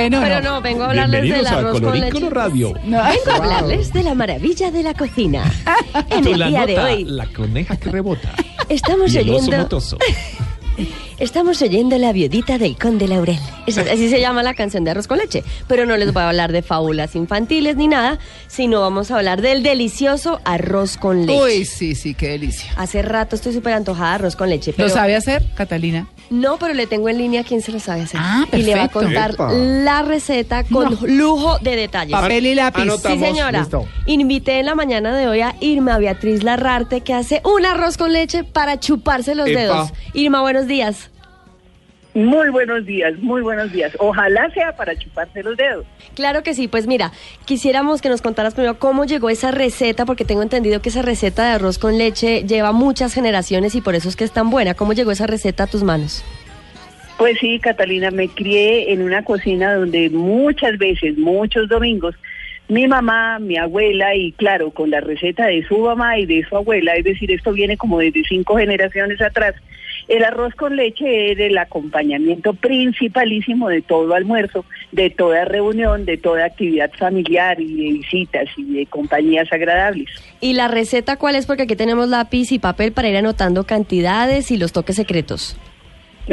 Bueno, 0.00 0.20
Pero 0.22 0.40
no. 0.40 0.50
no, 0.54 0.60
vengo 0.62 0.82
a 0.84 0.86
hablarles 0.88 1.22
del 1.22 1.46
arroz 1.46 1.80
con 1.80 2.00
leche. 2.00 2.30
Radio. 2.30 2.74
No. 2.84 3.02
Vengo 3.04 3.30
a 3.30 3.36
hablarles 3.36 3.92
de 3.92 4.02
la 4.02 4.14
maravilla 4.14 4.70
de 4.70 4.82
la 4.82 4.94
cocina. 4.94 5.44
En 6.10 6.26
el 6.26 6.38
la 6.38 6.46
día 6.48 6.66
de 6.66 6.74
nota, 6.74 6.86
hoy 6.86 7.04
la 7.04 7.26
coneja 7.26 7.76
que 7.76 7.90
rebota. 7.90 8.34
estamos 8.68 9.12
y 9.14 9.18
el 9.18 9.30
oso 9.30 9.38
oyendo, 9.38 9.58
motoso. 9.58 9.98
estamos 11.20 11.60
oyendo 11.62 11.96
la 11.98 12.12
viudita 12.12 12.58
del 12.58 12.76
conde 12.76 13.06
Laurel. 13.06 13.38
Esa- 13.66 13.82
así 13.92 14.08
se 14.10 14.20
llama 14.20 14.42
la 14.42 14.54
canción 14.54 14.84
de 14.84 14.90
arroz 14.90 15.06
con 15.06 15.18
leche. 15.18 15.44
Pero 15.68 15.86
no 15.86 15.96
les 15.96 16.12
voy 16.12 16.22
a 16.22 16.28
hablar 16.28 16.50
de 16.52 16.62
fábulas 16.62 17.14
infantiles 17.14 17.76
ni 17.76 17.86
nada, 17.88 18.18
sino 18.48 18.80
vamos 18.80 19.10
a 19.10 19.16
hablar 19.16 19.40
del 19.42 19.62
delicioso 19.62 20.40
arroz 20.44 20.96
con 20.96 21.26
leche. 21.26 21.40
Uy, 21.42 21.64
sí, 21.64 21.94
sí, 21.94 22.14
qué 22.14 22.30
delicia. 22.30 22.72
Hace 22.76 23.02
rato 23.02 23.36
estoy 23.36 23.52
súper 23.52 23.74
antojada 23.74 24.08
de 24.10 24.14
arroz 24.16 24.36
con 24.36 24.50
leche. 24.50 24.72
Pero 24.76 24.88
¿Lo 24.88 24.94
sabe 24.94 25.14
hacer, 25.14 25.44
Catalina? 25.54 26.08
No, 26.30 26.58
pero 26.58 26.74
le 26.74 26.86
tengo 26.86 27.08
en 27.08 27.18
línea 27.18 27.40
a 27.40 27.44
quien 27.44 27.60
se 27.60 27.72
lo 27.72 27.80
sabe 27.80 28.02
hacer. 28.02 28.20
Ah, 28.22 28.46
y 28.52 28.62
le 28.62 28.74
va 28.76 28.84
a 28.84 28.88
perfecto. 28.88 29.00
contar 29.00 29.30
Epa. 29.32 29.52
la 29.52 30.02
receta 30.02 30.64
con 30.64 30.96
lujo 31.16 31.58
de 31.58 31.74
detalles. 31.76 32.12
Papel 32.12 32.46
y 32.46 32.54
lápiz. 32.54 32.82
Anota. 32.82 33.12
Sí, 33.12 33.18
señora. 33.18 33.58
listo. 33.60 33.84
Invité 34.06 34.60
en 34.60 34.66
la 34.66 34.74
mañana 34.76 35.16
de 35.16 35.26
hoy 35.28 35.40
a 35.40 35.56
Irma 35.60 35.98
Beatriz 35.98 36.44
Larrarte 36.44 37.00
que 37.00 37.14
hace 37.14 37.42
un 37.44 37.66
arroz 37.66 37.96
con 37.96 38.12
leche 38.12 38.44
para 38.44 38.78
chuparse 38.78 39.34
los 39.34 39.48
Epa. 39.48 39.60
dedos. 39.60 39.92
Irma, 40.14 40.40
buenos 40.40 40.66
días. 40.68 41.09
Muy 42.14 42.50
buenos 42.50 42.84
días, 42.86 43.16
muy 43.18 43.40
buenos 43.40 43.70
días. 43.72 43.92
Ojalá 43.98 44.50
sea 44.50 44.74
para 44.74 44.96
chuparse 44.96 45.42
los 45.44 45.56
dedos. 45.56 45.86
Claro 46.14 46.42
que 46.42 46.54
sí, 46.54 46.66
pues 46.66 46.88
mira, 46.88 47.12
quisiéramos 47.44 48.02
que 48.02 48.08
nos 48.08 48.20
contaras 48.20 48.54
primero 48.54 48.78
cómo 48.78 49.04
llegó 49.04 49.30
esa 49.30 49.52
receta, 49.52 50.04
porque 50.06 50.24
tengo 50.24 50.42
entendido 50.42 50.82
que 50.82 50.88
esa 50.88 51.02
receta 51.02 51.44
de 51.44 51.52
arroz 51.52 51.78
con 51.78 51.98
leche 51.98 52.42
lleva 52.42 52.72
muchas 52.72 53.14
generaciones 53.14 53.76
y 53.76 53.80
por 53.80 53.94
eso 53.94 54.08
es 54.08 54.16
que 54.16 54.24
es 54.24 54.32
tan 54.32 54.50
buena. 54.50 54.74
¿Cómo 54.74 54.92
llegó 54.92 55.12
esa 55.12 55.28
receta 55.28 55.64
a 55.64 55.66
tus 55.68 55.84
manos? 55.84 56.24
Pues 57.16 57.38
sí, 57.38 57.60
Catalina, 57.60 58.10
me 58.10 58.28
crié 58.28 58.92
en 58.92 59.02
una 59.02 59.22
cocina 59.22 59.74
donde 59.74 60.10
muchas 60.10 60.78
veces, 60.78 61.16
muchos 61.18 61.68
domingos, 61.68 62.16
mi 62.70 62.86
mamá, 62.86 63.38
mi 63.40 63.56
abuela 63.58 64.14
y 64.14 64.32
claro, 64.32 64.70
con 64.70 64.90
la 64.90 65.00
receta 65.00 65.46
de 65.46 65.66
su 65.66 65.78
mamá 65.78 66.18
y 66.18 66.26
de 66.26 66.44
su 66.48 66.56
abuela, 66.56 66.94
es 66.94 67.04
decir, 67.04 67.30
esto 67.32 67.52
viene 67.52 67.76
como 67.76 67.98
desde 67.98 68.22
cinco 68.28 68.56
generaciones 68.56 69.20
atrás, 69.20 69.54
el 70.06 70.24
arroz 70.24 70.54
con 70.54 70.76
leche 70.76 71.32
era 71.32 71.44
el 71.44 71.58
acompañamiento 71.58 72.54
principalísimo 72.54 73.68
de 73.68 73.82
todo 73.82 74.14
almuerzo, 74.14 74.64
de 74.92 75.10
toda 75.10 75.44
reunión, 75.44 76.04
de 76.04 76.16
toda 76.16 76.44
actividad 76.44 76.90
familiar 76.98 77.60
y 77.60 77.74
de 77.74 77.92
visitas 77.98 78.48
y 78.56 78.64
de 78.64 78.86
compañías 78.86 79.52
agradables. 79.52 80.08
¿Y 80.40 80.54
la 80.54 80.68
receta 80.68 81.16
cuál 81.16 81.36
es? 81.36 81.46
Porque 81.46 81.62
aquí 81.62 81.76
tenemos 81.76 82.08
lápiz 82.08 82.50
y 82.52 82.58
papel 82.58 82.92
para 82.92 83.08
ir 83.08 83.16
anotando 83.16 83.64
cantidades 83.64 84.50
y 84.50 84.56
los 84.56 84.72
toques 84.72 84.96
secretos. 84.96 85.56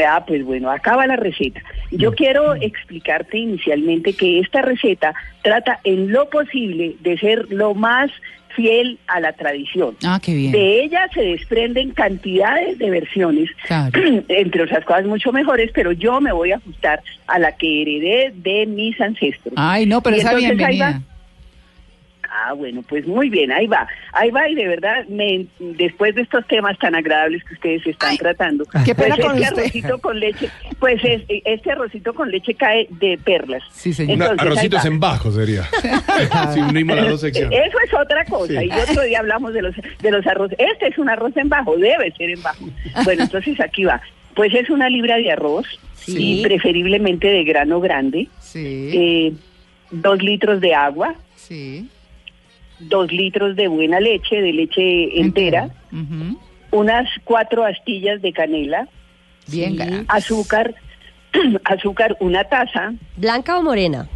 Ah, 0.08 0.24
pues 0.26 0.44
bueno, 0.44 0.70
acaba 0.70 1.08
la 1.08 1.16
receta. 1.16 1.62
Yo 1.92 2.14
quiero 2.14 2.56
explicarte 2.56 3.38
inicialmente 3.38 4.14
que 4.14 4.40
esta 4.40 4.62
receta 4.62 5.14
trata 5.42 5.80
en 5.84 6.12
lo 6.12 6.30
posible 6.30 6.96
de 7.02 7.18
ser 7.18 7.46
lo 7.50 7.74
más 7.74 8.12
fiel 8.56 8.98
a 9.08 9.20
la 9.20 9.34
tradición. 9.34 9.96
Ah, 10.04 10.20
qué 10.22 10.34
bien. 10.34 10.52
De 10.52 10.84
ella 10.84 11.08
se 11.14 11.22
desprenden 11.22 11.92
cantidades 11.92 12.80
de 12.80 12.90
versiones, 12.90 13.50
Claro. 13.68 13.92
entre 14.28 14.64
otras 14.64 14.84
cosas 14.84 15.06
mucho 15.06 15.32
mejores, 15.32 15.72
pero 15.74 15.92
yo 15.92 16.20
me 16.20 16.32
voy 16.32 16.52
a 16.52 16.56
ajustar 16.56 17.02
a 17.28 17.38
la 17.38 17.52
que 17.52 17.84
heredé 17.84 18.34
de 18.36 18.66
mis 18.66 19.00
ancestros. 19.00 19.54
Ay, 19.56 19.86
no, 19.86 20.02
pero 20.02 20.16
Y 20.16 20.20
esa 20.20 20.34
bienvenida. 20.34 21.02
Ah, 22.30 22.54
bueno, 22.54 22.82
pues 22.88 23.06
muy 23.08 23.30
bien, 23.30 23.52
ahí 23.52 23.68
va, 23.68 23.88
ahí 24.14 24.30
va 24.32 24.48
y 24.50 24.56
de 24.56 24.68
verdad, 24.68 25.06
me, 25.08 25.46
después 25.60 26.14
de 26.16 26.22
estos 26.24 26.46
temas 26.48 26.78
tan 26.80 26.96
agradables 26.96 27.44
que 27.44 27.54
ustedes 27.56 27.88
están 27.88 28.18
tratando, 28.18 28.66
qué 28.86 28.94
pena 28.96 29.16
pues 29.16 29.28
con 29.28 29.36
este 29.38 29.48
usted. 29.50 29.62
arrocito 29.64 29.98
con 30.00 30.20
leche, 30.20 30.50
pues 30.80 31.02
es- 31.04 31.24
este 31.28 31.72
arrocito 31.72 32.14
con 32.14 32.30
leche 32.32 32.54
cae 32.54 32.88
de 32.90 33.18
perlas. 33.18 33.64
Sí, 33.72 33.94
señor. 33.94 34.14
Entonces, 34.14 34.40
arrocitos 34.40 34.86
en 34.86 35.00
bajo 35.00 35.32
sería. 35.32 35.64
si 36.54 36.60
unimos 36.60 36.96
las 36.98 37.10
dos 37.10 37.22
secciones. 37.22 37.60
Eso 37.68 37.78
es 37.86 37.94
otra 37.94 38.26
cosa, 38.26 38.60
Sí. 38.62 38.70
y 38.70 38.72
otro 38.92 39.04
día 39.04 39.20
hablamos 39.20 39.54
de 39.54 39.62
los, 39.62 39.76
de 39.76 40.12
los 40.12 40.26
arroz. 40.28 40.52
Este 40.58 40.88
es 40.88 40.98
un 40.98 41.10
arroz 41.10 41.36
en 41.38 41.50
bajo, 41.50 41.76
debe 41.78 42.12
ser 42.18 42.30
en 42.30 42.42
bajo. 42.42 42.66
Bueno, 43.04 43.24
entonces 43.24 43.60
aquí 43.60 43.84
va. 43.86 44.02
Pues 44.36 44.54
es 44.54 44.70
una 44.70 44.90
libra 44.90 45.18
de 45.18 45.32
arroz, 45.32 45.66
Sí. 45.96 46.40
y 46.40 46.44
preferiblemente 46.44 47.28
de 47.28 47.44
grano 47.44 47.80
grande, 47.82 48.28
Sí, 48.40 48.90
eh, 48.94 49.34
dos 49.92 50.22
litros 50.22 50.62
de 50.62 50.74
agua, 50.74 51.16
sí. 51.36 51.90
Dos 52.80 53.12
litros 53.12 53.56
de 53.56 53.68
buena 53.68 54.00
leche, 54.00 54.42
de 54.42 54.54
leche 54.54 55.20
entera, 55.20 55.70
unas 56.72 57.10
cuatro 57.24 57.64
astillas 57.66 58.22
de 58.22 58.34
canela, 58.34 58.88
Bien, 59.50 59.78
Sí. 59.78 60.06
azúcar, 60.10 60.76
azúcar 61.64 62.18
una 62.20 62.44
taza. 62.44 62.94
¿Blanca 63.16 63.58
o 63.58 63.64
morena? 63.64 64.10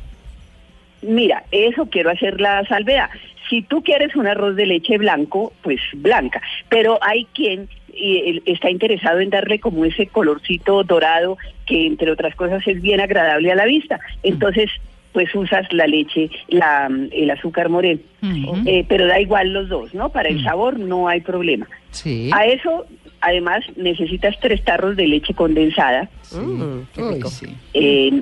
Mira, 1.02 1.44
eso 1.52 1.86
quiero 1.86 2.10
hacer 2.12 2.42
la 2.42 2.66
salvedad. 2.66 3.10
Si 3.50 3.62
tú 3.62 3.82
quieres 3.82 4.16
un 4.16 4.28
arroz 4.28 4.56
de 4.58 4.66
leche 4.66 4.98
blanco, 4.98 5.54
pues 5.64 5.80
blanca. 5.94 6.42
Pero 6.70 7.00
hay 7.02 7.26
quien 7.34 7.70
eh, 7.94 8.24
el- 8.28 8.44
está 8.46 8.70
interesado 8.70 9.20
en 9.22 9.30
darle 9.30 9.60
como 9.60 9.84
ese 9.86 10.08
colorcito 10.08 10.84
dorado 10.84 11.38
que 11.66 11.86
entre 11.88 12.12
otras 12.12 12.36
cosas 12.36 12.66
es 12.68 12.82
bien 12.82 13.00
agradable 13.02 13.52
a 13.52 13.56
la 13.56 13.66
vista. 13.66 14.00
Entonces, 14.24 14.70
pues 15.14 15.34
usas 15.36 15.66
la 15.74 15.88
leche, 15.88 16.30
la, 16.48 16.90
el 17.12 17.30
azúcar 17.32 17.70
moreno. 17.70 18.00
Eh, 18.66 18.86
pero 18.88 19.08
da 19.08 19.20
igual 19.20 19.52
los 19.52 19.68
dos, 19.70 19.94
¿no? 19.94 20.10
Para 20.10 20.30
el 20.30 20.44
sabor 20.44 20.80
no 20.80 21.08
hay 21.08 21.22
problema. 21.22 21.68
Sí. 21.92 22.30
A 22.34 22.46
eso, 22.46 22.86
además, 23.20 23.64
necesitas 23.76 24.36
tres 24.40 24.64
tarros 24.64 24.96
de 24.96 25.08
leche 25.08 25.34
condensada, 25.34 26.10
Mm, 26.34 26.82
qué 26.96 27.02
Uy, 27.02 27.16
rico. 27.16 27.30
sí. 27.30 27.48
eh, 27.74 28.22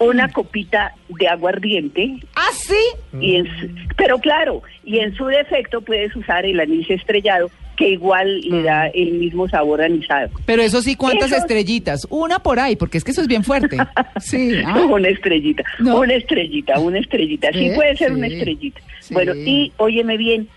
una 0.00 0.28
copita 0.32 0.92
de 1.08 1.28
aguardiente, 1.28 2.16
¿Ah, 2.34 2.48
sí? 2.52 2.74
y 3.20 3.36
en 3.36 3.46
su- 3.46 3.68
pero 3.96 4.18
claro, 4.18 4.62
y 4.84 4.98
en 4.98 5.14
su 5.14 5.26
defecto 5.26 5.80
puedes 5.82 6.14
usar 6.16 6.44
el 6.44 6.58
anís 6.58 6.90
estrellado, 6.90 7.48
que 7.76 7.88
igual 7.90 8.40
le 8.40 8.62
da 8.62 8.86
el 8.88 9.12
mismo 9.12 9.48
sabor 9.48 9.82
anisado. 9.82 10.30
Pero 10.46 10.62
eso 10.62 10.80
sí, 10.82 10.96
¿cuántas 10.96 11.32
Eso- 11.32 11.36
estrellitas? 11.40 12.06
Una 12.10 12.38
por 12.38 12.58
ahí, 12.60 12.76
porque 12.76 12.98
es 12.98 13.04
que 13.04 13.10
eso 13.10 13.20
es 13.20 13.28
bien 13.28 13.44
fuerte. 13.44 13.76
Sí. 14.20 14.52
ah. 14.64 14.86
Una 14.88 15.08
estrellita, 15.08 15.64
No. 15.80 16.00
una 16.00 16.14
estrellita, 16.14 16.78
una 16.78 16.98
estrellita. 16.98 17.50
Sí 17.52 17.66
¿Eh? 17.66 17.72
puede 17.74 17.96
ser 17.96 18.12
una 18.12 18.26
estrellita. 18.28 18.80
Sí. 19.00 19.12
Bueno, 19.14 19.34
y 19.34 19.72
óyeme 19.76 20.16
bien, 20.16 20.48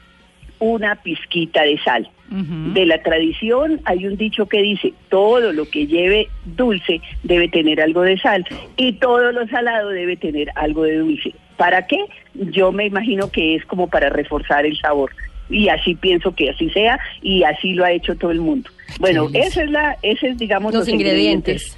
una 0.60 0.96
pizquita 0.96 1.64
de 1.64 1.78
sal. 1.80 2.10
De 2.30 2.86
la 2.86 3.02
tradición 3.04 3.80
hay 3.86 4.06
un 4.06 4.18
dicho 4.18 4.48
que 4.48 4.62
dice, 4.62 4.92
todo 5.08 5.54
lo 5.54 5.64
que 5.70 5.88
lleve 5.88 6.28
dulce 6.44 7.00
debe 7.24 7.48
tener 7.48 7.80
algo 7.80 8.02
de 8.02 8.18
sal 8.20 8.46
y 8.76 8.94
todo 8.94 9.32
lo 9.32 9.48
salado 9.48 9.90
debe 9.92 10.18
tener 10.18 10.50
algo 10.56 10.84
de 10.84 10.98
dulce. 10.98 11.34
¿Para 11.56 11.88
qué? 11.88 11.98
Yo 12.34 12.74
me 12.74 12.86
imagino 12.86 13.32
que 13.32 13.56
es 13.56 13.64
como 13.66 13.88
para 13.88 14.10
reforzar 14.10 14.66
el 14.66 14.78
sabor. 14.78 15.12
Y 15.50 15.70
así 15.70 15.96
pienso 15.96 16.34
que 16.36 16.50
así 16.50 16.70
sea 16.72 17.00
y 17.22 17.44
así 17.44 17.74
lo 17.74 17.86
ha 17.86 17.92
hecho 17.92 18.16
todo 18.16 18.32
el 18.32 18.42
mundo. 18.42 18.70
Bueno, 19.00 19.30
esa 19.34 19.64
es 19.64 19.70
la, 19.70 19.98
ese 20.02 20.30
es 20.30 20.38
digamos 20.38 20.74
Los 20.74 20.88
ingredientes. 20.88 21.78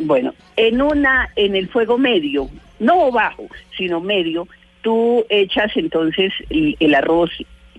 Bueno, 0.00 0.34
en 0.56 0.80
una, 0.80 1.30
en 1.36 1.54
el 1.54 1.68
fuego 1.68 1.98
medio, 1.98 2.48
no 2.78 3.10
bajo, 3.10 3.46
sino 3.76 4.00
medio, 4.00 4.48
tú 4.80 5.24
echas 5.28 5.70
entonces 5.76 6.32
el, 6.50 6.76
el 6.80 6.94
arroz 6.94 7.30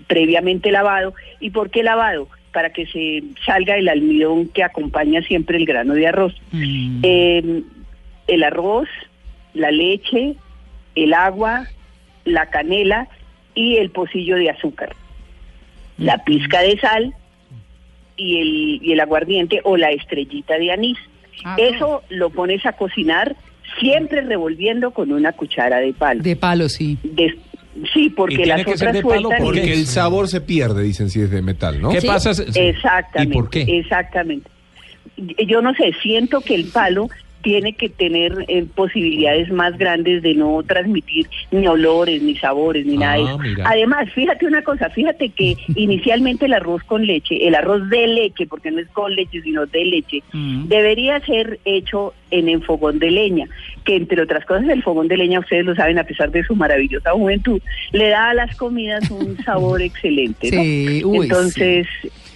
previamente 0.07 0.71
lavado. 0.71 1.13
¿Y 1.39 1.49
por 1.49 1.69
qué 1.69 1.83
lavado? 1.83 2.27
Para 2.51 2.71
que 2.71 2.85
se 2.85 3.23
salga 3.45 3.77
el 3.77 3.89
almidón 3.89 4.47
que 4.49 4.63
acompaña 4.63 5.21
siempre 5.23 5.57
el 5.57 5.65
grano 5.65 5.93
de 5.93 6.07
arroz. 6.07 6.33
Mm. 6.51 6.99
Eh, 7.03 7.63
el 8.27 8.43
arroz, 8.43 8.87
la 9.53 9.71
leche, 9.71 10.35
el 10.95 11.13
agua, 11.13 11.67
la 12.25 12.49
canela 12.49 13.07
y 13.55 13.77
el 13.77 13.89
pocillo 13.89 14.35
de 14.35 14.49
azúcar. 14.49 14.95
La 15.97 16.23
pizca 16.23 16.61
de 16.61 16.77
sal 16.79 17.13
y 18.17 18.37
el, 18.39 18.79
y 18.83 18.91
el 18.93 18.99
aguardiente 18.99 19.61
o 19.63 19.77
la 19.77 19.89
estrellita 19.91 20.57
de 20.57 20.71
anís. 20.71 20.97
Ah, 21.45 21.55
Eso 21.59 22.03
lo 22.09 22.29
pones 22.29 22.65
a 22.65 22.73
cocinar 22.73 23.35
siempre 23.79 24.21
revolviendo 24.21 24.91
con 24.91 25.11
una 25.11 25.31
cuchara 25.31 25.79
de 25.79 25.93
palo. 25.93 26.21
De 26.21 26.35
palo, 26.35 26.69
sí. 26.69 26.97
De- 27.03 27.37
sí, 27.93 28.09
porque 28.11 28.35
tiene 28.37 28.49
las 28.49 28.65
que 28.65 28.77
ser 28.77 28.89
otras 28.89 28.93
de 28.93 29.01
palo 29.01 29.21
sueltan. 29.29 29.43
porque 29.43 29.73
el 29.73 29.85
sabor 29.87 30.27
se 30.27 30.41
pierde, 30.41 30.83
dicen 30.83 31.09
si 31.09 31.21
es 31.21 31.31
de 31.31 31.41
metal, 31.41 31.81
¿no? 31.81 31.89
¿Qué 31.91 32.01
Sí. 32.01 32.07
pasa? 32.07 32.33
si- 32.33 32.43
Exactamente. 32.59 33.33
¿Y 33.35 33.41
por 33.41 33.49
qué? 33.49 33.61
Exactamente. 33.79 34.49
Yo 35.47 35.61
no 35.61 35.73
sé, 35.73 35.91
siento 36.01 36.41
que 36.41 36.55
el 36.55 36.65
palo 36.65 37.09
tiene 37.43 37.73
que 37.73 37.89
tener 37.89 38.45
eh, 38.47 38.65
posibilidades 38.73 39.51
más 39.51 39.77
grandes 39.77 40.23
de 40.23 40.33
no 40.33 40.63
transmitir 40.63 41.27
ni 41.51 41.67
olores, 41.67 42.21
ni 42.23 42.35
sabores, 42.37 42.85
ni 42.85 42.97
nada 42.97 43.15
de 43.17 43.21
Ah, 43.21 43.25
eso. 43.25 43.37
mira. 43.39 43.69
Además, 43.69 44.09
fíjate 44.13 44.45
una 44.47 44.63
cosa, 44.63 44.89
fíjate 44.89 45.29
que 45.29 45.55
inicialmente 45.75 46.45
el 46.45 46.53
arroz 46.53 46.83
con 46.85 47.05
leche, 47.05 47.45
el 47.47 47.53
arroz 47.53 47.87
de 47.89 48.07
leche, 48.07 48.47
porque 48.47 48.71
no 48.71 48.79
es 48.79 48.87
con 48.89 49.13
leche, 49.13 49.41
sino 49.41 49.65
de 49.67 49.85
leche, 49.85 50.23
Mm. 50.33 50.67
debería 50.67 51.19
ser 51.19 51.59
hecho 51.65 52.13
en 52.31 52.49
el 52.49 52.63
fogón 52.63 52.97
de 52.97 53.11
leña, 53.11 53.47
que 53.83 53.95
entre 53.97 54.21
otras 54.21 54.43
cosas 54.45 54.67
el 54.69 54.81
fogón 54.81 55.07
de 55.07 55.17
leña, 55.17 55.39
ustedes 55.39 55.65
lo 55.65 55.75
saben, 55.75 55.99
a 55.99 56.03
pesar 56.03 56.31
de 56.31 56.43
su 56.43 56.55
maravillosa 56.55 57.11
juventud, 57.11 57.61
le 57.91 58.09
da 58.09 58.29
a 58.29 58.33
las 58.33 58.55
comidas 58.55 59.11
un 59.11 59.37
sabor 59.45 59.81
excelente. 59.81 60.49
¿no? 60.51 60.61
Sí, 60.63 61.01
uy, 61.05 61.25
entonces, 61.25 61.85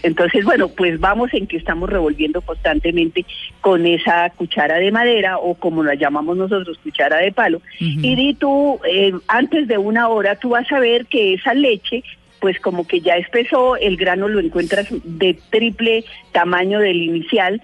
entonces, 0.04 0.46
bueno, 0.46 0.68
pues 0.70 1.00
vamos 1.00 1.34
en 1.34 1.48
que 1.48 1.58
estamos 1.58 1.90
revolviendo 1.90 2.42
constantemente 2.42 3.26
con 3.62 3.86
esa 3.86 4.30
cuchara 4.32 4.76
de 4.78 4.92
madera 4.92 5.38
o 5.38 5.56
como 5.56 5.84
la 5.84 5.96
llamamos 5.96 6.38
nosotros, 6.38 6.78
cuchara 6.84 7.18
de 7.18 7.32
palo. 7.32 7.62
Y 7.80 8.16
di 8.16 8.34
tú, 8.34 8.80
eh, 8.90 9.14
antes 9.28 9.68
de 9.68 9.78
una 9.78 10.08
hora, 10.10 10.36
tú 10.36 10.50
vas 10.50 10.72
a 10.72 10.80
ver 10.80 11.06
que 11.08 11.34
esa 11.34 11.54
leche 11.54 12.04
pues 12.40 12.60
como 12.60 12.86
que 12.86 13.02
ya 13.02 13.16
espesó, 13.18 13.78
el 13.78 13.98
grano 13.98 14.28
lo 14.28 14.40
encuentras 14.40 14.88
de 15.04 15.40
triple 15.50 16.06
tamaño 16.34 16.80
del 16.80 17.02
inicial 17.02 17.62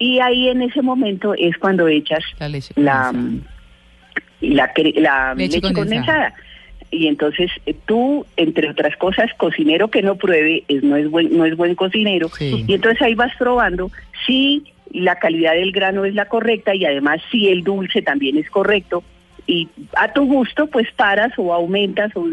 y 0.00 0.18
ahí 0.18 0.48
en 0.48 0.62
ese 0.62 0.82
momento 0.82 1.32
es 1.34 1.56
cuando 1.58 1.86
echas 1.86 2.24
La 2.40 2.48
leche 2.48 2.74
condensada. 2.74 3.12
la, 4.40 4.74
cre- 4.74 4.94
la 5.00 5.34
Leche 5.34 5.56
leche, 5.56 5.72
condensada. 5.72 5.74
condensada. 5.74 6.34
Y 6.90 7.08
entonces 7.08 7.50
eh, 7.66 7.74
tú, 7.86 8.26
entre 8.36 8.70
otras 8.70 8.96
cosas, 8.96 9.30
cocinero 9.36 9.88
que 9.88 10.02
no 10.02 10.16
pruebe 10.16 10.64
es, 10.68 10.82
no, 10.82 10.96
es 10.96 11.10
buen, 11.10 11.36
no 11.36 11.44
es 11.44 11.56
buen 11.56 11.74
cocinero. 11.74 12.28
Sí. 12.28 12.64
Y 12.66 12.74
entonces 12.74 13.02
ahí 13.02 13.14
vas 13.14 13.32
probando 13.38 13.90
si 14.26 14.64
la 14.92 15.16
calidad 15.16 15.54
del 15.54 15.72
grano 15.72 16.04
es 16.04 16.14
la 16.14 16.26
correcta 16.28 16.74
y 16.74 16.84
además 16.84 17.20
si 17.30 17.48
el 17.48 17.64
dulce 17.64 18.02
también 18.02 18.38
es 18.38 18.48
correcto. 18.50 19.02
Y 19.46 19.68
a 19.96 20.12
tu 20.12 20.24
gusto, 20.26 20.66
pues 20.68 20.88
paras 20.96 21.32
o 21.36 21.52
aumentas 21.52 22.10
o 22.16 22.26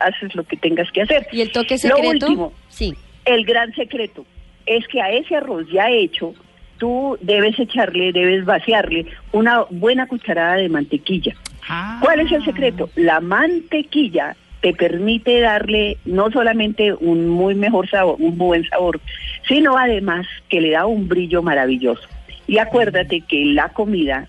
haces 0.00 0.34
lo 0.34 0.44
que 0.44 0.56
tengas 0.56 0.90
que 0.92 1.02
hacer. 1.02 1.26
¿Y 1.32 1.40
el 1.40 1.50
toque 1.52 1.74
Lo 1.74 1.78
secreto? 1.78 2.08
último, 2.26 2.52
Sí. 2.68 2.94
el 3.24 3.44
gran 3.44 3.72
secreto 3.74 4.24
es 4.66 4.86
que 4.88 5.00
a 5.00 5.10
ese 5.12 5.36
arroz 5.36 5.66
ya 5.72 5.90
hecho, 5.90 6.34
tú 6.78 7.18
debes 7.20 7.58
echarle, 7.58 8.12
debes 8.12 8.44
vaciarle 8.44 9.06
una 9.32 9.64
buena 9.70 10.06
cucharada 10.06 10.56
de 10.56 10.68
mantequilla. 10.68 11.34
Ah. 11.72 11.98
¿Cuál 12.02 12.20
es 12.20 12.32
el 12.32 12.44
secreto? 12.44 12.90
La 12.96 13.20
mantequilla 13.20 14.34
te 14.60 14.74
permite 14.74 15.40
darle 15.40 15.96
no 16.04 16.30
solamente 16.30 16.92
un 16.92 17.28
muy 17.28 17.54
mejor 17.54 17.88
sabor, 17.88 18.16
un 18.18 18.36
buen 18.36 18.68
sabor, 18.68 19.00
sino 19.48 19.78
además 19.78 20.26
que 20.48 20.60
le 20.60 20.70
da 20.72 20.84
un 20.86 21.08
brillo 21.08 21.42
maravilloso. 21.42 22.02
Y 22.46 22.58
acuérdate 22.58 23.20
que 23.22 23.44
la 23.46 23.68
comida 23.68 24.26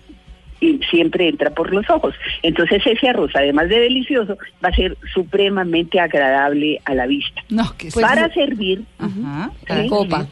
eh, 0.60 0.78
siempre 0.90 1.28
entra 1.28 1.50
por 1.50 1.74
los 1.74 1.90
ojos. 1.90 2.14
Entonces 2.42 2.80
ese 2.86 3.08
arroz, 3.08 3.32
además 3.34 3.68
de 3.68 3.80
delicioso, 3.80 4.38
va 4.64 4.68
a 4.68 4.74
ser 4.76 4.96
supremamente 5.12 5.98
agradable 5.98 6.80
a 6.84 6.94
la 6.94 7.06
vista. 7.06 7.42
No, 7.50 7.64
que 7.76 7.88
Pues 7.92 8.06
Para 8.06 8.32
servir, 8.32 8.84
Ajá. 8.98 9.50
Sí. 9.68 9.88
Copa. 9.88 10.26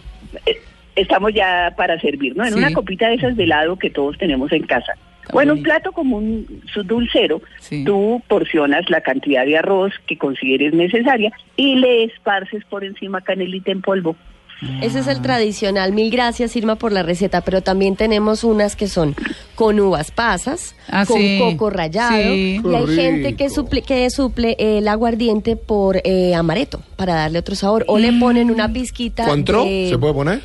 eh, 0.47 0.57
estamos 0.95 1.35
ya 1.35 1.75
para 1.77 1.99
servir, 2.01 2.37
¿no? 2.37 2.45
En 2.45 2.53
Sí. 2.53 2.59
una 2.59 2.73
copita 2.73 3.09
de 3.09 3.17
esas 3.17 3.37
de 3.37 3.43
helado 3.45 3.77
que 3.77 3.91
todos 3.91 4.17
tenemos 4.19 4.53
en 4.53 4.63
casa. 4.63 4.93
Bueno, 5.33 5.55
un 5.55 5.63
plato 5.63 5.93
como 5.93 6.17
un 6.19 6.63
su- 6.73 6.83
dulcero, 6.83 7.41
Sí. 7.61 7.85
tú 7.85 8.23
porcionas 8.29 8.89
la 8.91 9.01
cantidad 9.01 9.45
de 9.45 9.59
arroz 9.59 9.93
que 10.07 10.17
consideres 10.19 10.73
necesaria 10.75 11.33
y 11.57 11.77
le 11.77 12.05
esparces 12.05 12.65
por 12.65 12.85
encima 12.85 13.21
canelita 13.21 13.71
en 13.71 13.83
polvo. 13.83 14.17
Ese 14.83 14.99
es 14.99 15.07
el 15.07 15.23
tradicional. 15.23 15.95
Mil 15.95 16.11
gracias, 16.11 16.55
Irma, 16.55 16.77
por 16.77 16.93
la 16.93 17.03
receta. 17.03 17.41
Pero 17.41 17.63
también 17.63 17.97
tenemos 17.97 18.45
unas 18.45 18.77
que 18.77 18.89
son 18.89 19.15
con 19.55 19.81
uvas 19.81 20.11
pasas, 20.11 20.77
Ah, 20.91 21.07
con 21.07 21.19
sí. 21.19 21.39
coco 21.41 21.71
rallado. 21.71 22.23
Sí. 22.35 22.61
Y 22.63 22.75
hay 22.75 22.87
gente 22.95 23.37
que 23.37 23.49
suple, 23.49 23.81
que 23.81 24.11
suple 24.11 24.57
el 24.59 24.87
aguardiente 24.87 25.57
por 25.57 26.03
eh, 26.05 26.35
amaretto 26.35 26.83
para 26.97 27.15
darle 27.15 27.39
otro 27.39 27.55
sabor. 27.55 27.87
O 27.89 27.99
le 27.99 28.13
ponen 28.13 28.51
una 28.51 28.71
pizquita. 28.71 29.25
¿Cuantro? 29.25 29.65
de- 29.65 29.87
¿Se 29.89 29.97
puede 29.97 30.13
poner? 30.13 30.43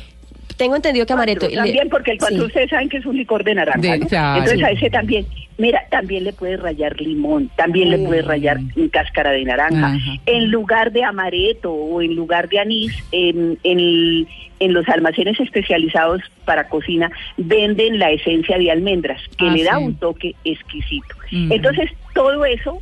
Tengo 0.56 0.76
entendido 0.76 1.04
que 1.06 1.12
amaretto. 1.12 1.48
También 1.50 1.88
porque 1.90 2.12
el 2.12 2.18
cuatro 2.18 2.38
sí. 2.38 2.44
ustedes 2.44 2.70
saben 2.70 2.88
que 2.88 2.96
es 2.98 3.06
un 3.06 3.16
licor 3.16 3.44
de 3.44 3.54
naranja, 3.54 3.78
De- 3.80 3.98
¿no? 3.98 4.06
claro. 4.06 4.38
Entonces 4.42 4.64
a 4.64 4.70
ese 4.70 4.88
también, 4.90 5.26
mira, 5.58 5.82
también 5.90 6.24
le 6.24 6.32
puedes 6.32 6.58
rayar 6.60 6.98
limón, 7.00 7.50
también 7.56 7.90
le 7.90 7.98
puedes 7.98 8.24
rayar 8.24 8.58
un 8.76 8.88
cáscara 8.88 9.32
de 9.32 9.44
naranja. 9.44 9.98
En 10.26 10.50
lugar 10.50 10.92
de 10.92 11.04
amaretto 11.04 11.72
o 11.72 12.00
en 12.00 12.14
lugar 12.16 12.48
de 12.48 12.58
anís, 12.58 12.92
en, 13.12 13.58
en, 13.64 14.26
en 14.60 14.72
los 14.72 14.88
almacenes 14.88 15.38
especializados 15.40 16.22
para 16.46 16.68
cocina 16.68 17.10
venden 17.36 17.98
la 17.98 18.10
esencia 18.10 18.56
de 18.58 18.70
almendras, 18.70 19.20
que 19.38 19.46
Ah, 19.48 19.52
le 19.52 19.64
da 19.64 19.76
sí. 19.78 19.84
un 19.84 19.94
toque 19.96 20.34
exquisito. 20.44 21.14
Ujú. 21.32 21.52
Entonces 21.54 21.90
todo 22.14 22.44
eso 22.46 22.80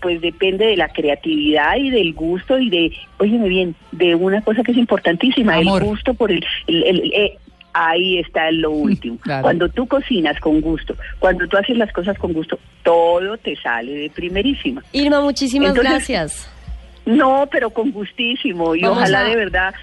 pues 0.00 0.20
depende 0.20 0.66
de 0.66 0.76
la 0.76 0.88
creatividad 0.88 1.76
y 1.76 1.90
del 1.90 2.12
gusto 2.14 2.58
y 2.58 2.70
de, 2.70 2.92
óyeme 3.18 3.48
bien, 3.48 3.74
de 3.92 4.14
una 4.14 4.40
cosa 4.42 4.62
que 4.62 4.72
es 4.72 4.78
importantísima, 4.78 5.54
Amor. 5.54 5.82
el 5.82 5.88
gusto 5.88 6.14
por 6.14 6.30
el, 6.32 6.44
el- 6.66 6.84
el- 6.84 7.12
eh, 7.14 7.38
ahí 7.74 8.18
está 8.18 8.50
lo 8.50 8.70
último. 8.70 9.18
Claro. 9.18 9.42
Cuando 9.42 9.68
tú 9.68 9.86
cocinas 9.86 10.38
con 10.40 10.60
gusto, 10.60 10.96
cuando 11.18 11.46
tú 11.46 11.56
haces 11.56 11.76
las 11.76 11.92
cosas 11.92 12.18
con 12.18 12.32
gusto, 12.32 12.58
todo 12.82 13.36
te 13.38 13.54
sale 13.56 13.92
de 13.92 14.10
primerísima. 14.10 14.82
Irma, 14.92 15.20
muchísimas 15.20 15.70
Entonces- 15.70 15.92
gracias. 15.92 16.50
No, 17.06 17.48
pero 17.50 17.70
con 17.70 17.90
gustísimo 17.90 18.74
y 18.74 18.82
Vamos 18.82 18.98
ojalá 18.98 19.20
a- 19.20 19.24
de 19.24 19.36
verdad 19.36 19.74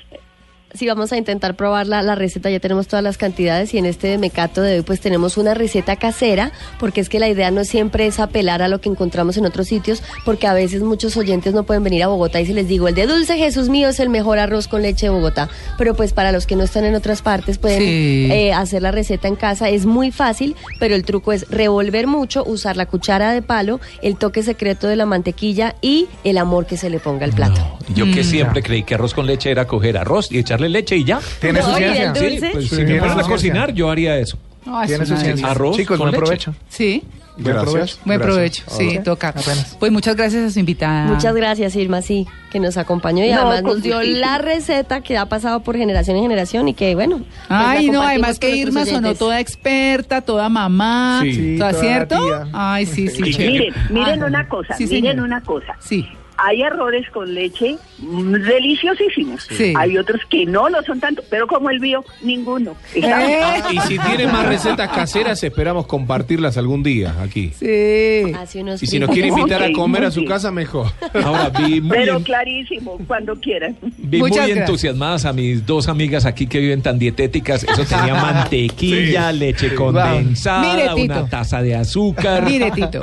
Sí, 0.78 0.88
vamos 0.88 1.12
a 1.12 1.18
intentar 1.18 1.56
probar 1.56 1.88
la, 1.88 2.02
la 2.02 2.16
receta, 2.16 2.50
ya 2.50 2.60
tenemos 2.60 2.88
todas 2.88 3.04
las 3.04 3.18
cantidades 3.18 3.74
y 3.74 3.78
en 3.78 3.86
este 3.86 4.08
de 4.08 4.18
mecato 4.18 4.62
de 4.62 4.78
hoy 4.78 4.82
pues 4.82 5.00
tenemos 5.00 5.38
una 5.38 5.54
receta 5.54 5.96
casera, 5.96 6.52
porque 6.80 7.02
es 7.02 7.10
que 7.10 7.20
la 7.20 7.30
idea 7.30 7.50
no 7.52 7.64
siempre 7.64 8.08
es 8.08 8.20
apelar 8.20 8.62
a 8.62 8.68
lo 8.68 8.82
que 8.82 8.90
encontramos 8.90 9.38
en 9.38 9.46
otros 9.46 9.68
sitios, 9.68 10.04
porque 10.26 10.48
a 10.48 10.54
veces 10.54 10.82
muchos 10.84 11.16
oyentes 11.18 11.54
no 11.54 11.64
pueden 11.64 11.84
venir 11.84 12.04
a 12.04 12.08
Bogotá 12.08 12.42
y 12.42 12.46
si 12.46 12.54
les 12.54 12.68
digo, 12.68 12.88
el 12.88 12.96
de 12.96 13.08
Dulce 13.08 13.38
Jesús 13.38 13.70
mío 13.70 13.90
es 13.90 14.00
el 14.00 14.10
mejor 14.10 14.38
arroz 14.40 14.68
con 14.68 14.82
leche 14.82 15.06
de 15.06 15.12
Bogotá, 15.12 15.50
pero 15.78 15.96
pues 15.96 16.14
para 16.14 16.32
los 16.32 16.46
que 16.46 16.56
no 16.56 16.64
están 16.64 16.84
en 16.86 16.96
otras 16.96 17.22
partes 17.22 17.58
pueden 17.58 17.80
Sí. 17.80 18.30
eh, 18.32 18.54
hacer 18.54 18.82
la 18.82 18.92
receta 18.92 19.28
en 19.28 19.36
casa, 19.36 19.70
es 19.70 19.86
muy 19.86 20.12
fácil, 20.12 20.56
pero 20.80 20.96
el 20.96 21.04
truco 21.06 21.32
es 21.32 21.50
revolver 21.50 22.08
mucho, 22.08 22.44
usar 22.46 22.76
la 22.78 22.86
cuchara 22.86 23.32
de 23.32 23.42
palo, 23.42 23.80
el 24.02 24.18
toque 24.18 24.44
secreto 24.44 24.88
de 24.88 24.96
la 24.96 25.06
mantequilla 25.06 25.76
y 25.82 26.08
el 26.24 26.38
amor 26.38 26.66
que 26.66 26.78
se 26.78 26.90
le 26.90 27.00
ponga 27.00 27.26
al 27.26 27.32
plato. 27.34 27.62
Yo 27.94 28.06
Mm. 28.06 28.14
que 28.14 28.24
siempre 28.24 28.64
creí 28.64 28.84
que 28.84 28.96
arroz 28.96 29.14
con 29.14 29.26
leche 29.28 29.52
era 29.52 29.66
coger 29.68 29.98
arroz 29.98 30.32
y 30.32 30.40
echarle 30.40 30.70
leche 30.70 30.96
y 30.98 31.04
ya. 31.04 31.20
Tiene 31.40 31.60
No, 31.60 31.66
su 31.74 31.80
¿y 31.80 31.84
el 31.84 31.94
ciencia. 31.94 32.08
dulce? 32.14 32.40
Sí, 32.40 32.48
pues 32.52 32.64
Sí, 32.64 32.70
si 32.70 32.76
me 32.78 32.84
tiene 32.86 33.00
fueran 33.00 33.20
a 33.20 33.24
su 33.24 33.30
cocinar, 33.30 33.74
yo 33.74 33.90
haría 33.92 34.18
eso. 34.18 34.38
No, 34.66 34.82
es 34.82 34.88
Tiene 34.88 35.06
su 35.06 35.12
una 35.14 35.22
ciencia. 35.22 35.28
delicia. 35.48 35.52
Arroz 35.52 35.76
Chicos, 35.78 35.98
con 35.98 36.10
buen 36.10 36.12
leche. 36.12 36.26
provecho. 36.26 36.56
Sí, 36.70 37.04
Buen 37.38 37.54
Gracias. 37.54 37.70
provecho. 37.74 37.98
buen 38.06 38.18
Gracias. 38.20 38.36
provecho. 38.36 38.64
Sí, 38.92 38.98
Ok. 38.98 39.04
toca. 39.04 39.28
Apenas. 39.30 39.76
Pues 39.78 39.92
muchas 39.92 40.16
gracias 40.16 40.44
a 40.46 40.50
su 40.52 40.58
invitada. 40.60 41.06
Muchas 41.08 41.36
gracias, 41.36 41.76
Irma, 41.76 42.02
sí, 42.02 42.26
que 42.50 42.62
nos 42.62 42.78
acompañó 42.78 43.26
y 43.26 43.30
No, 43.32 43.42
además 43.42 43.64
nos 43.64 43.84
dio 43.84 44.02
la 44.02 44.38
receta 44.38 45.02
que 45.02 45.18
ha 45.18 45.26
pasado 45.28 45.60
por 45.62 45.76
generación 45.76 46.16
en 46.16 46.24
generación 46.24 46.70
y 46.70 46.74
que, 46.74 46.96
bueno. 46.96 47.18
pues 47.18 47.28
la 47.50 47.72
Ay, 47.72 47.88
no, 47.88 48.00
compartimos 48.00 48.06
además 48.08 48.30
con 48.30 48.40
que 48.40 48.48
nuestros 48.48 48.68
Irma 48.70 48.86
sonó 48.86 48.98
oyentes. 49.00 49.20
toda 49.20 49.40
experta, 49.42 50.22
toda 50.22 50.48
mamá, 50.48 51.20
Sí. 51.24 51.34
Sí, 51.34 51.58
¿toda 51.58 51.72
toda 51.72 51.84
cierto? 51.84 52.26
tía. 52.26 52.48
Ay, 52.54 52.86
sí, 52.86 53.08
sí, 53.10 53.22
Y 53.26 53.34
chévere. 53.34 53.52
Miren, 53.52 53.74
miren 53.92 54.24
Ah, 54.24 54.26
una 54.28 54.48
cosa, 54.48 54.74
sí, 54.78 54.86
miren 54.86 55.02
señora. 55.02 55.24
una 55.24 55.42
cosa. 55.42 55.76
Sí. 55.80 56.08
Hay 56.38 56.62
arroces 56.64 57.10
con 57.12 57.34
leche 57.34 57.78
mm, 58.00 58.34
deliciosísimos. 58.34 59.44
Sí. 59.50 59.74
Hay 59.78 59.98
otros 59.98 60.22
que 60.30 60.46
no 60.46 60.70
lo 60.70 60.82
son 60.84 61.00
tanto, 61.00 61.24
pero 61.30 61.48
como 61.48 61.70
el 61.70 61.80
bio, 61.80 62.04
ninguno. 62.22 62.76
Eh, 62.94 63.62
Y 63.72 63.80
si 63.82 63.98
tienen 64.00 64.32
más 64.32 64.46
recetas 64.48 64.90
caseras, 64.90 65.42
esperamos 65.44 65.88
compartirlas 65.88 66.58
algún 66.58 66.84
día 66.84 67.16
aquí. 67.22 67.52
Sí. 67.58 68.34
Hace 68.38 68.62
unos 68.62 68.82
Y 68.84 68.88
si 68.88 69.00
nos 69.00 69.10
quiere 69.10 69.30
invitar 69.30 69.64
a 69.64 69.72
comer 69.72 70.06
a 70.06 70.12
su 70.12 70.22
bien. 70.22 70.32
casa, 70.32 70.52
mejor. 70.52 70.88
Ahora 71.24 71.50
vi 71.50 71.80
muy, 71.82 71.96
Pero 71.98 72.18
en- 72.18 72.24
clarísimo, 72.24 72.98
cuando 73.08 73.36
quieran. 73.40 73.76
vi 73.98 74.18
Muchas 74.20 74.38
muy 74.38 74.48
gracias. 74.48 74.58
entusiasmadas 74.70 75.26
a 75.26 75.34
mis 75.34 75.66
dos 75.66 75.88
amigas 75.88 76.26
aquí 76.26 76.48
que 76.48 76.60
viven 76.60 76.82
tan 76.82 77.00
dietéticas. 77.00 77.64
Eso 77.64 77.86
tenía 77.86 78.16
mantequilla, 78.22 79.32
leche 79.32 79.74
condensada, 79.76 80.76
Mire, 80.94 81.04
una 81.06 81.28
taza 81.30 81.62
de 81.62 81.76
azúcar. 81.76 82.44
Mire, 82.44 82.72
Tito, 82.72 83.02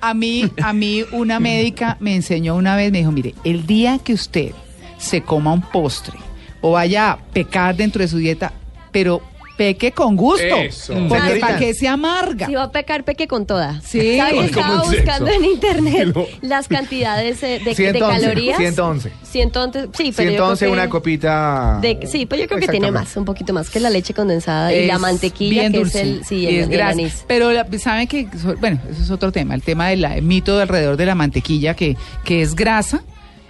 a 0.00 0.14
mí, 0.14 0.44
a 0.62 0.72
mí 0.72 1.04
una 1.12 1.38
médica 1.40 1.96
me 2.00 2.14
enseñó 2.14 2.39
una 2.48 2.76
vez, 2.76 2.90
me 2.92 2.98
dijo, 2.98 3.12
mire, 3.12 3.34
el 3.44 3.66
día 3.66 3.98
que 3.98 4.14
usted 4.14 4.52
se 4.98 5.22
coma 5.22 5.52
un 5.52 5.62
postre 5.62 6.18
o 6.60 6.72
vaya 6.72 7.10
a 7.10 7.18
pecar 7.18 7.76
dentro 7.76 8.02
de 8.02 8.08
su 8.08 8.18
dieta, 8.18 8.52
pero 8.92 9.22
peque 9.60 9.92
con 9.92 10.16
gusto. 10.16 10.42
Eso. 10.56 10.94
Porque 11.06 11.36
para 11.38 11.58
que 11.58 11.74
se 11.74 11.86
amarga. 11.86 12.46
Si 12.46 12.54
va 12.54 12.62
a 12.62 12.72
pecar, 12.72 13.04
peque 13.04 13.28
con 13.28 13.44
toda. 13.44 13.78
Sí. 13.82 14.16
¿Sabe 14.16 14.30
que 14.30 14.36
Como 14.36 14.46
estaba 14.46 14.74
el 14.84 14.96
buscando 14.96 15.30
en 15.30 15.44
internet 15.44 16.12
No. 16.14 16.24
las 16.40 16.66
cantidades 16.66 17.42
eh, 17.42 17.58
de, 17.58 17.64
de 17.66 17.74
111, 17.74 18.20
calorías? 18.22 18.56
111. 18.56 19.12
111, 19.22 19.88
sí, 19.92 20.12
pero 20.16 20.30
yo 20.30 20.36
111 20.38 20.58
creo 20.64 20.70
que- 20.70 20.72
una 20.80 20.88
copita. 20.88 21.78
de- 21.82 22.06
sí, 22.10 22.24
pues 22.24 22.40
yo 22.40 22.46
creo 22.48 22.58
que 22.58 22.68
tiene 22.68 22.90
más, 22.90 23.14
un 23.18 23.26
poquito 23.26 23.52
más 23.52 23.68
que 23.68 23.80
la 23.80 23.90
leche 23.90 24.14
condensada 24.14 24.72
y 24.72 24.86
la 24.86 24.98
mantequilla, 24.98 25.60
bien 25.60 25.72
que 25.72 25.78
dulce. 25.80 26.00
es 26.00 26.06
el, 26.06 26.24
sí, 26.24 26.36
Y 26.36 26.46
el, 26.46 26.54
es 26.54 26.64
el 26.64 26.70
grasa. 26.72 26.90
anís. 26.92 27.24
Pero 27.28 27.52
la- 27.52 27.66
saben 27.78 28.08
que, 28.08 28.28
bueno, 28.60 28.80
eso 28.90 29.02
es 29.02 29.10
otro 29.10 29.30
tema, 29.30 29.54
el 29.54 29.60
tema 29.62 29.88
del 29.88 30.00
la- 30.00 30.16
el 30.16 30.22
mito 30.22 30.56
de 30.56 30.62
alrededor 30.62 30.96
de 30.96 31.04
la 31.04 31.14
mantequilla, 31.14 31.74
que, 31.74 31.98
que 32.24 32.40
es 32.40 32.54
grasa, 32.54 33.02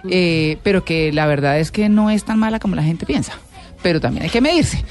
eh, 0.09 0.57
pero 0.61 0.83
que 0.83 1.13
la 1.13 1.25
verdad 1.25 1.57
es 1.57 1.71
que 1.71 1.87
no 1.87 2.09
es 2.09 2.25
tan 2.25 2.37
mala 2.37 2.59
como 2.59 2.75
la 2.75 2.83
gente 2.83 3.05
piensa. 3.05 3.31
Pero 3.81 3.99
también 3.99 4.25
hay 4.25 4.29
que 4.29 4.41
medirse. 4.41 4.83